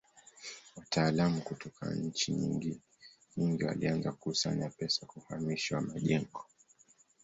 [0.77, 2.81] Wataalamu kutoka nchi nyingi
[3.67, 6.43] walianza kukusanya pesa kwa uhamisho wa majengo.